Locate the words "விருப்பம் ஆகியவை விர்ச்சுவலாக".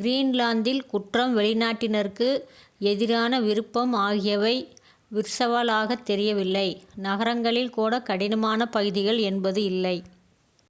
3.40-5.98